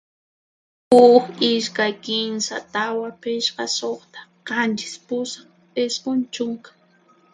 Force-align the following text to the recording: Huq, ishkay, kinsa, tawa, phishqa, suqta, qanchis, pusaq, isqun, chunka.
Huq, 0.93 1.25
ishkay, 1.51 1.93
kinsa, 2.05 2.55
tawa, 2.73 3.07
phishqa, 3.21 3.65
suqta, 3.77 4.19
qanchis, 4.47 4.95
pusaq, 5.05 5.45
isqun, 5.83 6.19
chunka. 6.33 6.69